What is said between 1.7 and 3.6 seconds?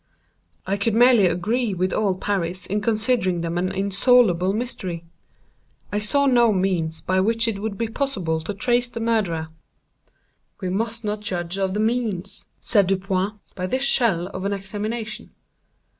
with all Paris in considering them